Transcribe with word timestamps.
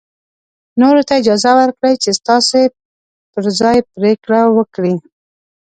نورو 0.81 1.01
ته 1.07 1.13
اجازه 1.21 1.51
ورکړئ 1.59 1.93
چې 2.03 2.09
ستاسو 2.19 2.61
پر 3.31 3.43
ځای 3.59 3.77
پرېکړه 3.93 4.41
وکړي. 4.57 4.95